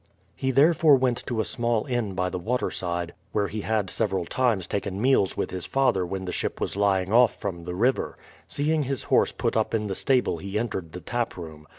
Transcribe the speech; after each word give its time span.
He 0.35 0.49
therefore 0.49 0.95
went 0.95 1.23
to 1.27 1.41
a 1.41 1.45
small 1.45 1.85
inn 1.85 2.15
by 2.15 2.29
the 2.31 2.39
waterside, 2.39 3.13
where 3.33 3.47
he 3.47 3.61
had 3.61 3.87
several 3.91 4.25
times 4.25 4.65
taken 4.65 4.99
meals 4.99 5.37
with 5.37 5.51
his 5.51 5.67
father 5.67 6.07
when 6.07 6.25
the 6.25 6.31
ship 6.31 6.59
was 6.59 6.75
lying 6.75 7.13
off 7.13 7.39
from 7.39 7.65
the 7.65 7.75
river. 7.75 8.17
Seeing 8.47 8.81
his 8.81 9.03
horse 9.13 9.31
put 9.31 9.55
up 9.55 9.75
in 9.75 9.85
the 9.85 9.93
stable 9.93 10.39
he 10.39 10.57
entered 10.57 10.93
the 10.93 11.01
tap 11.01 11.37
room. 11.37 11.67